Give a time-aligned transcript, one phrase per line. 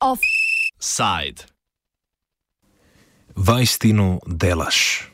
[0.00, 1.44] Offside.
[3.36, 5.08] Vajstinu delaš.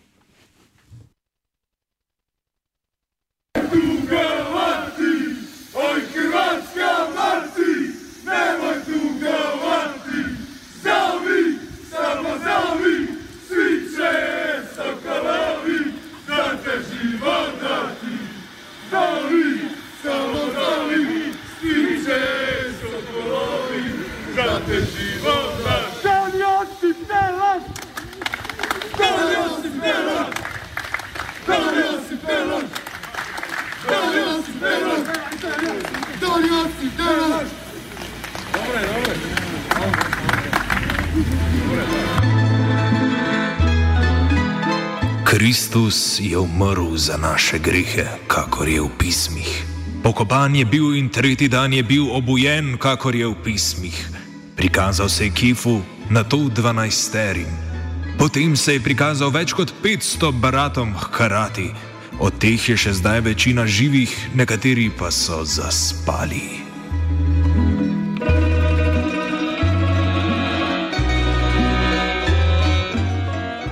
[45.29, 49.65] Kristus je umrl za naše grehe, kakor je v pismih.
[50.01, 53.93] Pokopan je bil in tretji dan je bil obujen, kakor je v pismih.
[54.57, 57.53] Prikazal se je Kifu, na to dvanajsterim.
[58.17, 61.77] Potem se je prikazal več kot 500 bratom hkrati.
[62.25, 66.68] Od teh je še zdaj večina živih, nekateri pa so zaspali.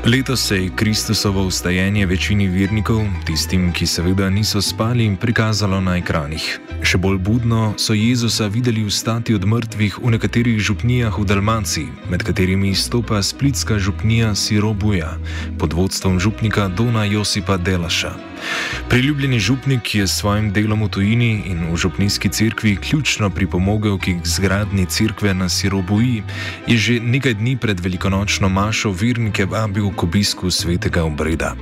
[0.07, 6.45] Letos se je Kristusovo ustajenje večini vernikov, tistim, ki seveda niso spali, prikazalo na ekranih.
[6.87, 12.23] Še bolj budno so Jezusa videli vstati od mrtvih v nekaterih župnijah v Dalmaciji, med
[12.23, 15.17] katerimi izstopa splitska župnija Sirobuja
[15.59, 18.15] pod vodstvom župnika Dona Josipa Delaša.
[18.89, 24.21] Priljubljeni župnik je s svojim delom v tujini in v župnijski cerkvi ključno pripomogel k
[24.25, 26.23] zgradni cerkve na Sirobuji,
[26.67, 31.55] je že nekaj dni pred velikonočno mašo vernike vabil k obisku svetega obreda.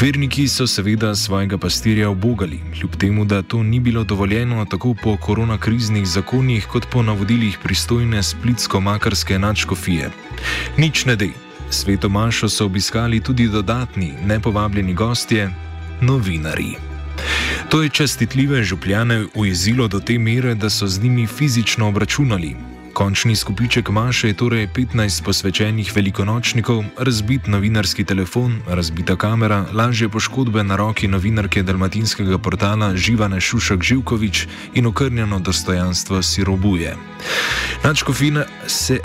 [0.00, 5.16] Verniki so seveda svojega pastirja obogali, kljub temu, da to ni bilo dovoljeno tako po
[5.16, 10.10] koronakriznih zakonih, kot po navodilih pristojne splitsko-makarske načkofije.
[10.76, 11.30] Nič ne dej.
[11.70, 15.50] Sveto Mašo so obiskali tudi dodatni, nepovabljeni gostje,
[16.02, 16.74] novinari.
[17.68, 22.56] To je čestitljive župljane ujezilo do te mere, da so z njimi fizično obračunali,
[22.92, 30.64] Končni skupiček Maše je torej 15 posvečenih velikonočnikov, razbit novinarski telefon, razbita kamera, lažje poškodbe
[30.64, 36.96] na roki novinarke dalmatinskega portala Živane Šušak Živkovič in okrnjeno dostojanstvo Sirobuje.
[37.84, 38.98] Načkofija se,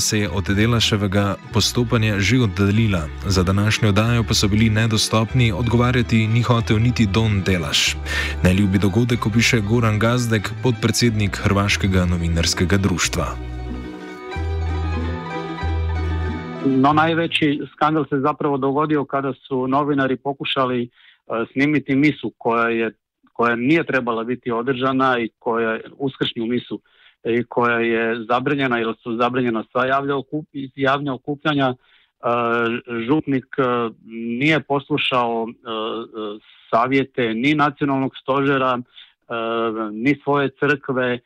[0.00, 6.26] se je od delaševega postopanja že oddaljila, za današnjo dajo pa so bili nedostopni, odgovarjati
[6.26, 7.96] ni hotel niti Don Delaš.
[8.44, 13.26] Neljubi dogodek opiše Goran Gazdek, podpredsednik Hrvaškega novinarskega društva.
[16.66, 20.88] No, najveći skandal se zapravo dogodio kada su novinari pokušali
[21.26, 22.92] uh, snimiti misu koja je
[23.32, 26.80] koja nije trebala biti održana i koja uskršnju misu
[27.24, 30.46] i koja je zabranjena ili su zabranjena sva javlja okup,
[31.14, 31.76] okupljanja uh,
[33.06, 35.46] župnik uh, nije poslušao
[36.70, 38.78] savjete ni nacionalnog stožera
[39.92, 41.18] ni svoje crkve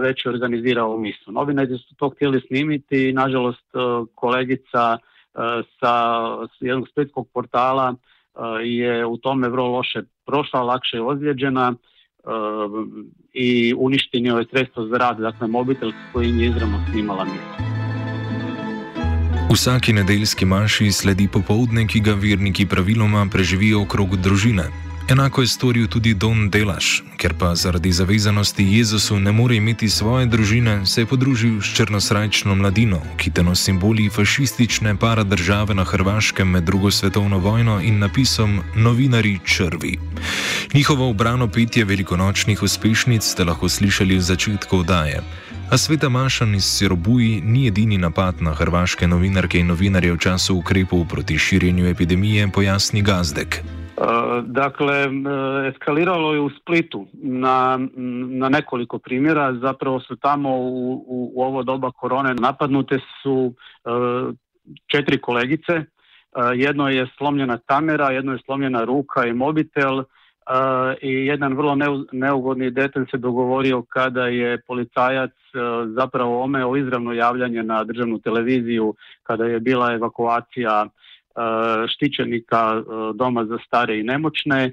[0.00, 1.32] već organizirao misu.
[1.32, 3.64] Novinari su to htjeli snimiti i nažalost
[4.14, 4.98] kolegica
[5.80, 6.22] sa
[6.60, 7.94] jednog splitskog portala
[8.62, 11.74] je u tome vrlo loše prošla, lakše je ozlijeđena
[13.32, 17.68] i uništenio je sredstvo za rad, dakle mobitel koji je izravno snimala misu.
[19.52, 24.87] Vsaki nedeljski manjši sledi popoldne, ki ga verniki praviloma preživijo okrog družine.
[25.08, 30.26] Enako je storil tudi Don Delaš, ker pa zaradi zavezanosti Jezusu ne more imeti svoje
[30.26, 36.64] družine, se je podružil s črnosrajčno mladino, ki teno simboli fašistične paradržave na Hrvaškem med
[36.64, 39.98] drugo svetovno vojno in napisom Novinari črvi.
[40.74, 45.22] Njihovo obrano petje velikonočnih uspešnic ste lahko slišali v začetku oddaje.
[45.70, 50.60] A sveta Mašan iz Sirobuji ni edini napad na hrvaške novinarke in novinarje v času
[50.60, 53.77] ukrepov proti širjenju epidemije, pojasni Gazdek.
[53.98, 55.08] E, dakle, e,
[55.68, 57.78] eskaliralo je u Splitu na,
[58.28, 59.54] na nekoliko primjera.
[59.54, 63.52] Zapravo su tamo u, u, u ovo doba korone napadnute su
[63.84, 63.90] e,
[64.86, 65.84] četiri kolegice.
[66.54, 70.02] Jedno je slomljena kamera, jedno je slomljena ruka i mobitel
[71.00, 71.76] i jedan vrlo
[72.12, 75.30] neugodni detalj se dogovorio kada je policajac
[75.96, 80.86] zapravo omeo izravno javljanje na državnu televiziju kada je bila evakuacija
[81.88, 82.82] štićenika e,
[83.14, 84.72] doma za stare i nemoćne e,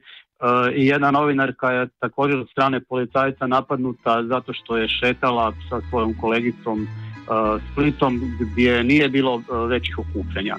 [0.76, 6.14] i jedna novinarka je također od strane policajca napadnuta zato što je šetala sa svojom
[6.22, 6.88] kolegicom
[7.72, 10.56] Splitom gdje nije bilo većih okupljanja.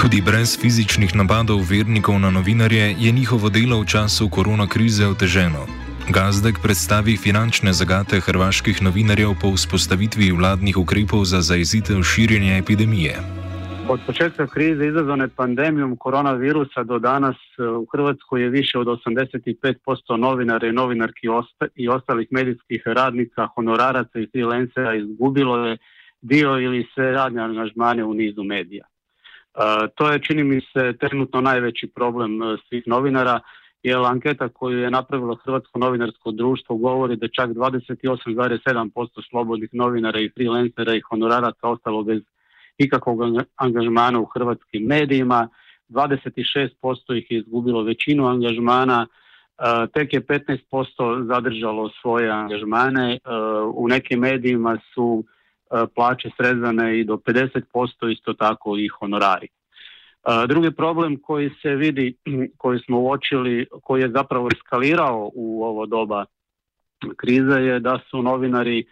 [0.00, 5.66] Tudi brez fizičnih napadov vernikov na novinarje je njihovo delo v času korona krize oteženo.
[6.08, 13.45] Gazdek predstavi finančne zagate hrvaških novinarjev po vzpostavitvi vladnih ukrepov za zaezitev širjenja epidemije.
[13.88, 20.16] Od početka krize izazvane pandemijom koronavirusa do danas e, u Hrvatskoj je više od 85%
[20.16, 21.26] novinara i novinarki
[21.74, 25.76] i ostalih medijskih radnika, honoraraca i freelancera izgubilo je
[26.20, 28.84] dio ili sve radne angažmane u nizu medija.
[28.84, 28.88] E,
[29.94, 33.40] to je, čini mi se, trenutno najveći problem e, svih novinara,
[33.82, 40.30] jer anketa koju je napravilo Hrvatsko novinarsko društvo govori da čak 28,7% slobodnih novinara i
[40.34, 42.22] freelancera i honoraraca ostalo bez
[42.78, 43.20] ikakvog
[43.56, 45.48] angažmana u hrvatskim medijima,
[45.88, 49.62] 26% ih je izgubilo većinu angažmana, e,
[49.94, 53.18] tek je 15% zadržalo svoje angažmane, e,
[53.74, 59.48] u nekim medijima su e, plaće srezane i do 50%, isto tako i honorari.
[60.48, 62.16] Drugi problem koji se vidi,
[62.58, 66.24] koji smo uočili, koji je zapravo eskalirao u ovo doba
[67.16, 68.84] krize je da su novinari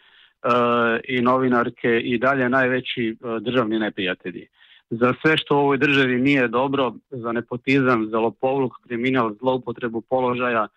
[1.05, 4.47] i novinarke i dalje najveći e, državni neprijatelji.
[4.91, 10.67] Za sve što u ovoj državi nije dobro, za nepotizam, za lopovluk, kriminal, zloupotrebu položaja,
[10.67, 10.69] e,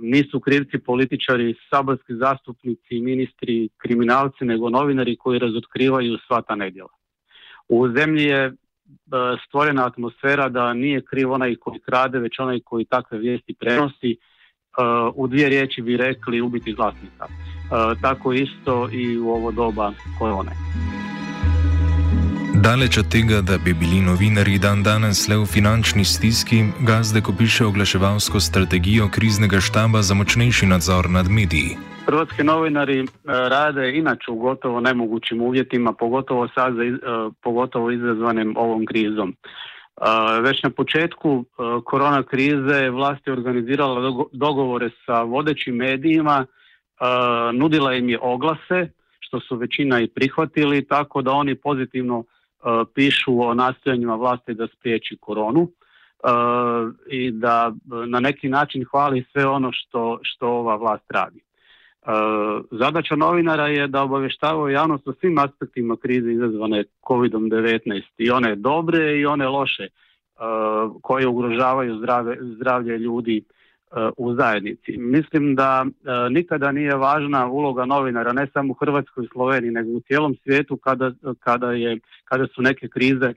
[0.00, 6.92] nisu krivci političari, saborski zastupnici, ministri, kriminalci, nego novinari koji razotkrivaju sva ta nedjela.
[7.68, 8.52] U zemlji je
[9.46, 14.16] stvorena atmosfera da nije kriv onaj koji krade, već onaj koji takve vijesti prenosi.
[15.14, 17.26] U dvije riječi bi rekli ubiti glasnika.
[17.26, 20.50] E, tako isto i u ovo doba korone.
[22.62, 27.66] Daleč od tega, da bi bili novinari dan danes le v finančni stiski, Gazdek opiše
[27.66, 31.76] oglaševalsko strategijo kriznega štaba za močnejši nadzor nad mediji.
[32.06, 36.92] Hrvatski novinari e, rade inače u gotovo nemogućim uvjetima, pogotovo sad, e,
[37.42, 39.34] pogotovo izazvanim ovom krizom.
[40.42, 41.44] Već na početku
[41.84, 46.46] korona krize vlast je organizirala dogovore sa vodećim medijima
[47.52, 48.90] nudila im je oglase,
[49.20, 52.24] što su većina i prihvatili, tako da oni pozitivno
[52.94, 55.70] pišu o nastojanjima vlasti da spriječi koronu
[57.10, 57.72] i da
[58.06, 61.47] na neki način hvali sve ono što, što ova vlast radi.
[62.70, 69.20] Zadaća novinara je da obavještavaju javnost o svim aspektima krize izazvane COVID-19 i one dobre
[69.20, 69.88] i one loše
[71.02, 72.00] koje ugrožavaju
[72.56, 73.44] zdravlje ljudi
[74.16, 74.96] u zajednici.
[74.96, 79.90] Mislim da e, nikada nije važna uloga novinara ne samo u Hrvatskoj i Sloveniji nego
[79.90, 83.34] u cijelom svijetu kada, kada, je, kada su neke krize e,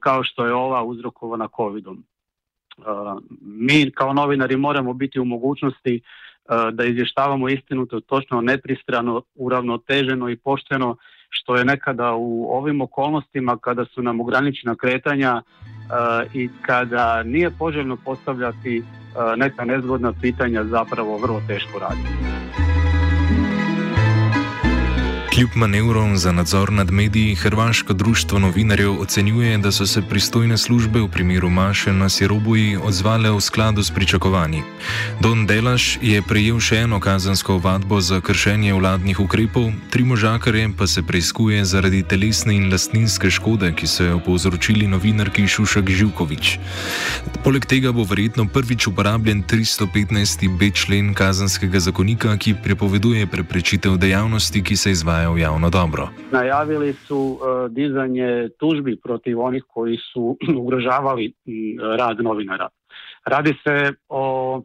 [0.00, 2.04] kao što je ova uzrokovana covidom.
[2.78, 2.82] E,
[3.40, 6.00] mi kao novinari moramo biti u mogućnosti
[6.72, 10.96] da izvještavamo istinuto, točno, nepristrano, uravnoteženo i pošteno
[11.28, 15.42] što je nekada u ovim okolnostima kada su nam ograničena kretanja
[16.34, 18.82] i kada nije poželjno postavljati
[19.36, 22.33] neka nezgodna pitanja zapravo vrlo teško raditi.
[25.34, 31.00] Kljub manevrom za nadzor nad mediji, Hrvaško društvo novinarjev ocenjuje, da so se pristojne službe
[31.00, 34.62] v primeru Maše na Sirobuji odzvale v skladu s pričakovanji.
[35.20, 40.86] Don Delaš je prejel še eno kazansko vadbo za kršenje vladnih ukrepov, tri možakarje pa
[40.86, 46.58] se preizkuje zaradi telesne in lastninske škode, ki so jo povzročili novinarki Šušak Živkovič.
[47.42, 54.76] Poleg tega bo verjetno prvič uporabljen 315b člen kazanskega zakonika, ki prepoveduje preprečitev dejavnosti, ki
[54.76, 56.08] se izvaja izvaja v javno dobro.
[56.32, 61.32] Najavili su uh, dizanje tužbi protiv onih koji su ugrožavali
[61.98, 62.68] rad novinara.
[63.24, 64.62] Radi se o uh,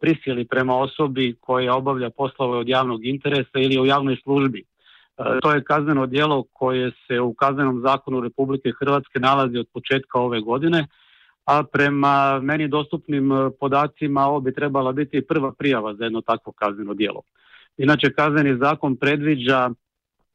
[0.00, 4.64] prisili prema osobi koja obavlja poslove od javnog interesa ili u javnoj službi.
[5.16, 10.20] Uh, to je kazneno djelo koje se u kaznenom zakonu Republike Hrvatske nalazi od početka
[10.20, 10.86] ove godine,
[11.44, 13.30] a prema meni dostupnim
[13.60, 17.22] podacima ovo bi trebala biti prva prijava za jedno takvo kazneno djelo.
[17.78, 19.70] Inače, kazneni zakon predviđa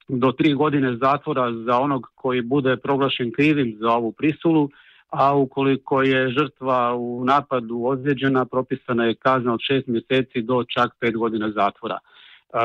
[0.07, 4.69] do tri godine zatvora za onog koji bude proglašen krivim za ovu prisulu,
[5.09, 10.91] a ukoliko je žrtva u napadu ozlijeđena, propisana je kazna od šest mjeseci do čak
[10.99, 11.97] pet godina zatvora.
[11.97, 12.57] E,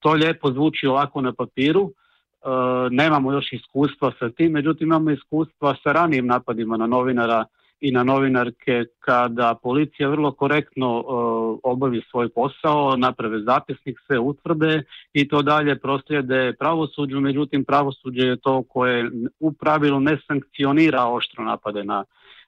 [0.00, 2.46] to lijepo zvuči ovako na papiru, e,
[2.90, 7.44] nemamo još iskustva sa tim, međutim imamo iskustva sa ranijim napadima na novinara
[7.80, 14.82] i na novinarke kada policija vrlo korektno uh, obavi svoj posao, naprave zapisnik, sve utvrde
[15.12, 19.10] i to dalje proslijede pravosuđu, međutim pravosuđe je to koje
[19.40, 22.04] u pravilu ne sankcionira oštro napade na,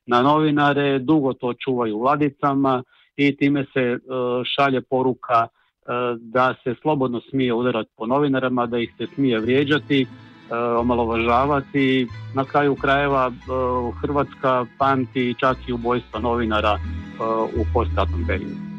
[0.07, 2.83] na novinare, dugo to čuvaju u ladicama
[3.17, 8.79] i time se uh, šalje poruka uh, da se slobodno smije udarati po novinarama, da
[8.79, 10.07] ih se smije vrijeđati,
[10.78, 12.09] omalovažavati.
[12.35, 13.32] Na kraju krajeva
[14.00, 16.78] Hrvatska pamti čak i ubojstva novinara
[17.56, 18.72] u postratnom periodu.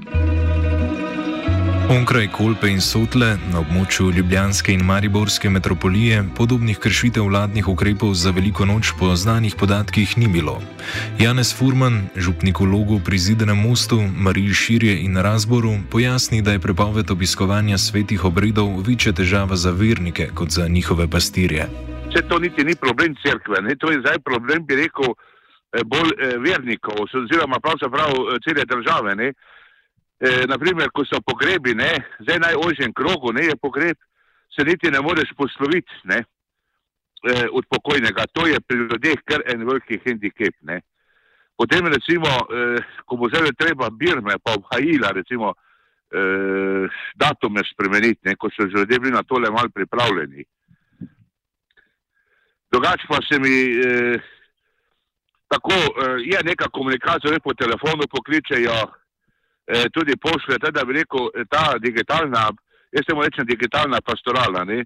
[1.89, 8.31] Onkraj Kolpe in Sotle, na območju Ljubljanske in Mariborske metropolije, podobnih kršitev vladnih ukrepov za
[8.31, 10.61] veliko noč po znanih podatkih ni bilo.
[11.19, 16.63] Janez Furman, župnik v logu pri Zidenem mostu, Mariji Širje in Razboru, pojasni, da je
[16.63, 21.67] prepoved obiskovanja svetih obredov večja težava za vernike kot za njihove pastirje.
[22.15, 23.75] Če to niti ni problem crkve, ne?
[23.75, 29.15] to je zdaj problem, bi rekel, eh, bolj eh, vernikov, oziroma pravzaprav eh, cele države.
[29.15, 29.33] Ne?
[30.23, 31.91] Eh, naprimer, ko so pogrebi, ne,
[32.23, 33.97] zdaj najožjem krogu, ne je pogreb,
[34.55, 38.25] se niti ne moreš posloviti ne, eh, od pokojnega.
[38.33, 40.55] To je pri ljudeh kar en veliki handicap.
[40.61, 40.81] Ne.
[41.57, 45.53] Potem, recimo, eh, ko bo zdaj treba birme, pa obhajila, recimo,
[46.13, 50.45] eh, datume spremeniti, ne, ko so že ljudje bili na tole mal pripravljeni.
[52.71, 53.55] Drugač pa se mi.
[53.87, 54.19] Eh,
[55.53, 58.73] Tako eh, je neka komunikacija, ne po telefonu pokličejo,
[59.67, 62.49] eh, tudi pošlje, da bi rekel, ta digitalna,
[62.91, 64.83] jaz temu rečem digitalna pastorala, ne,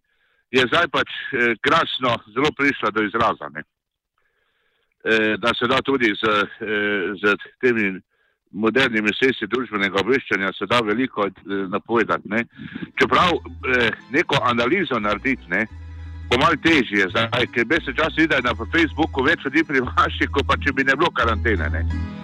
[0.52, 3.50] je zdaj pač eh, krasno zelo prišla do izraza.
[3.56, 8.00] Eh, da se da tudi z, eh, z temi
[8.52, 11.34] modernimi sesi družbenega obveščanja se da veliko eh,
[11.74, 12.30] napovedati.
[12.30, 12.46] Ne.
[13.00, 15.66] Čeprav eh, neko analizo narediti, ne,
[16.30, 20.32] bo malo težje, zdaj, ker bi se čas videl na Facebooku več ljudi pri vaši,
[20.32, 21.70] kot pa če bi ne bilo karantene.
[21.76, 22.17] Ne.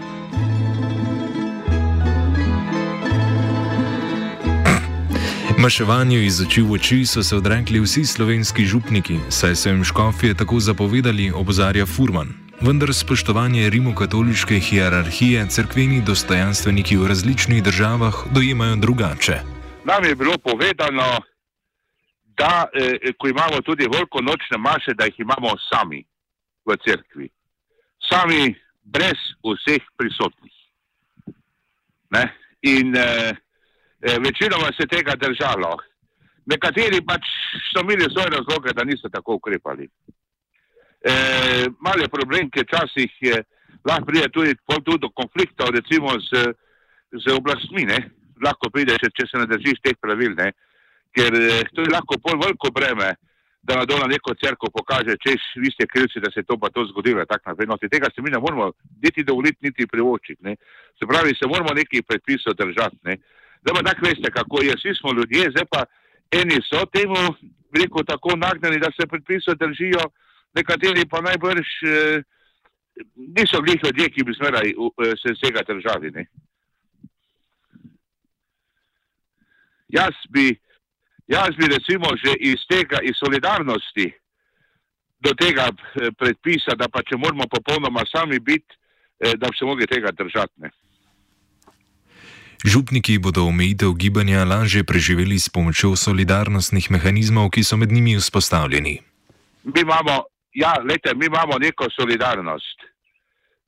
[5.63, 10.35] Maševanju iz oči v oči so se odrekli vsi slovenski župniki, saj so jim škofje
[10.35, 12.33] tako zapovedali, opozarja Furman.
[12.61, 19.37] Vendar spoštovanje rimokatoliške hierarhije crkveni dostojanstveniki v različnih državah dojemajo drugače.
[19.85, 21.07] Nam je bilo povedano,
[22.35, 26.03] da eh, ko imamo tudi veliko nočne maše, da jih imamo sami
[26.65, 27.29] v crkvi.
[28.09, 30.57] Sami, brez vseh prisotnih.
[32.11, 32.35] Ne?
[32.61, 33.31] In eh,
[34.03, 35.77] večinoma se tega držalo.
[36.45, 37.27] Nekateri pač
[37.71, 39.87] so imeli svoje razloge, da niso tako ukrepali.
[41.03, 41.13] E,
[41.79, 43.11] Mal je problem, ker včasih
[43.87, 46.51] lahko pride tudi, tudi do konfliktov, recimo z,
[47.11, 47.85] z oblastmi.
[47.87, 47.99] Ne?
[48.43, 50.51] Lahko pride, če, če se ne držiš teh pravil, ne?
[51.13, 51.35] ker
[51.75, 53.13] to je lahko pol veliko breme,
[53.63, 56.67] da na dolo neko crkvo pokaže, če vi ste krivci, da se je to pa
[56.73, 57.23] to zgodilo.
[57.69, 58.71] No, tega se mi ne moramo
[59.03, 60.55] niti dovoliti, niti privočiti.
[60.99, 62.99] Se pravi, se moramo nekih predpisov držati.
[63.07, 63.17] Ne?
[63.63, 65.85] Zdaj pa tako veste, kako je, vsi smo ljudje, zdaj pa
[66.31, 67.21] eni so temu,
[67.79, 70.03] rekel, tako nagnjeni, da se predpisov držijo,
[70.53, 72.23] nekateri pa najbrž eh,
[73.15, 76.11] niso glih ljudje, ki bi smeraj eh, se vsega držali.
[76.11, 76.25] Ne?
[79.87, 80.59] Jaz bi,
[81.27, 84.11] jaz bi recimo že iz tega, iz solidarnosti
[85.19, 88.75] do tega eh, predpisa, da pa če moramo popolnoma sami biti,
[89.19, 90.53] eh, da bi se mogli tega držati.
[90.57, 90.71] Ne?
[92.63, 98.93] Župniki bodo omejitev gibanja lažje preživeli s pomočjo solidarnostnih mehanizmov, ki so med njimi vzpostavljeni.
[99.63, 102.77] Mi imamo, ja, lete, mi imamo neko solidarnost.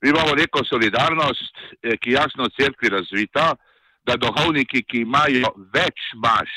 [0.02, 3.56] Mi imamo neko solidarnost, eh, ki je jasno v crkvi razvita,
[4.08, 6.56] da duhovniki, ki imajo več maš,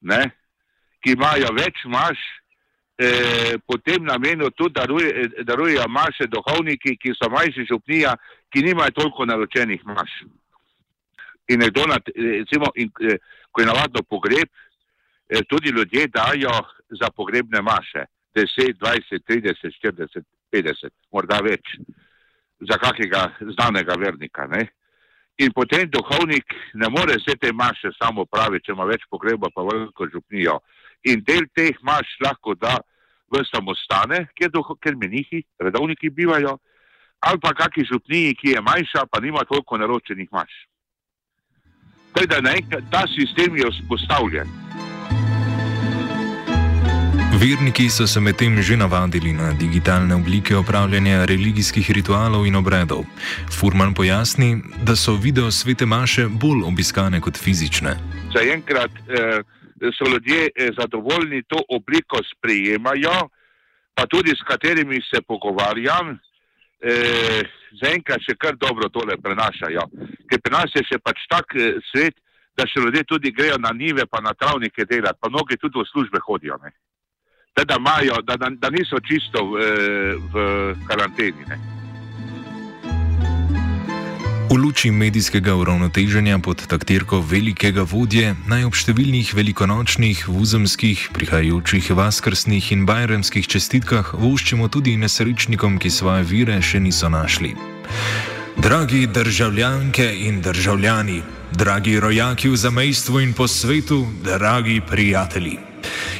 [0.00, 0.30] ne,
[1.04, 2.18] ki imajo več maš,
[2.98, 8.16] eh, potem namenu tudi daruje, darujejo maše duhovniki, ki so manjši župnija,
[8.50, 10.10] ki nimajo toliko naročenih maš
[11.48, 13.18] in nekdo, na, recimo, in, eh,
[13.50, 14.48] ko je navadno pogreb,
[15.28, 16.54] eh, tudi ljudje dajo
[17.00, 21.76] za pogrebne maše 10, 20, 30, 40, 50, morda več,
[22.60, 24.46] za kakega znanega vernika.
[24.46, 24.68] Ne?
[25.38, 29.62] In potem duhovnik ne more vse te maše samo pravi, če ima več pogreba, pa
[29.62, 30.58] veliko župnijo.
[31.06, 32.78] In del teh maš lahko da
[33.30, 36.56] v samostane, kjer, duho, kjer menihi, redovniki bivajo,
[37.20, 40.52] ali pa kakšni župniji, ki je manjša, pa nima toliko naročenih maš.
[42.18, 44.48] Teda naenkrat ta sistem je vzpostavljen.
[47.38, 53.04] Verniki so se medtem že navadili na digitalne oblike opravljanja religijskih ritualov in obredov.
[53.60, 57.94] Furman pojasni, da so video svete maše bolj obiskane kot fizične.
[58.34, 59.38] Zaenkrat eh,
[59.94, 63.28] so ljudje eh, zadovoljni, to obliko sprejemajo,
[63.94, 66.18] pa tudi s katerimi se pogovarjam,
[66.82, 67.42] eh,
[67.82, 69.86] zaenkrat še kar dobro tole prenašajo.
[70.30, 72.18] Ker pri nas je še pač tak eh, svet,
[72.58, 75.86] da še ljudje tudi grejo na nive, pa na travnike delati, pa mnogi tudi v
[75.92, 76.58] službe hodijo.
[77.58, 79.66] Da, majo, da, da, da niso čisto v,
[80.30, 80.46] v
[80.86, 81.46] karanteni.
[81.50, 81.77] Ne.
[84.48, 92.70] V luči medijskega uravnoteženja pod taktirko velikega vodje naj ob številnih velikonočnih, vuzemskih, prihajajočih vaskrsnih
[92.72, 97.52] in bajremskih čestitkah voščimo tudi nesrečnikom, ki svoje vire še niso našli.
[98.56, 101.20] Dragi državljanke in državljani,
[101.52, 105.58] dragi rojaki v zamejstvu in po svetu, dragi prijatelji.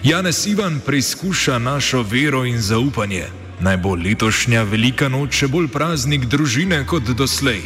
[0.04, 3.24] Janez Ivan preizkuša našo vero in zaupanje.
[3.64, 7.64] Naj bo letošnja velika noč še bolj praznik družine kot doslej.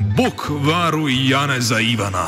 [0.00, 2.26] Bog varuj Janeza Ivana.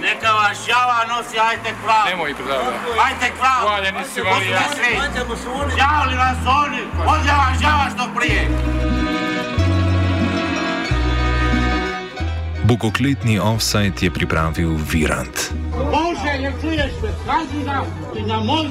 [0.00, 2.06] Neka vas žava nosi, ajte prav.
[2.08, 2.60] Nemoj prav.
[3.04, 3.60] Ajte prav.
[3.60, 4.60] Hvala, nisi Marija.
[5.78, 8.48] Žavali vas oni, ovdje vam žava što prije.
[12.64, 15.52] Bogokletni offside je pripravil Virant.
[15.72, 17.84] Bože, ne čuješ me, kaži nam
[18.16, 18.70] i na moj